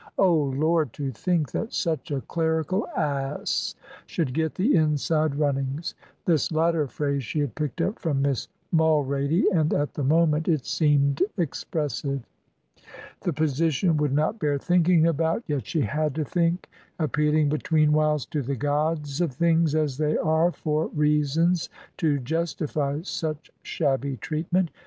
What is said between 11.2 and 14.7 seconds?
expressive. The position would not bear